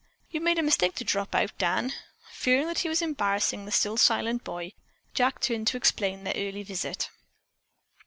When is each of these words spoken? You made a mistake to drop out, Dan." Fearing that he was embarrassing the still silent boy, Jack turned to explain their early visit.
You 0.31 0.41
made 0.41 0.57
a 0.57 0.63
mistake 0.63 0.95
to 0.95 1.03
drop 1.03 1.35
out, 1.35 1.55
Dan." 1.59 1.93
Fearing 2.31 2.65
that 2.65 2.79
he 2.79 2.89
was 2.89 3.03
embarrassing 3.03 3.65
the 3.65 3.71
still 3.71 3.97
silent 3.97 4.43
boy, 4.43 4.73
Jack 5.13 5.39
turned 5.39 5.67
to 5.67 5.77
explain 5.77 6.23
their 6.23 6.33
early 6.35 6.63
visit. 6.63 7.11